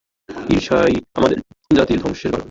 [0.49, 1.37] ঈর্ষাই আমাদের
[1.71, 2.39] জাতির ধ্বংসের কারণ।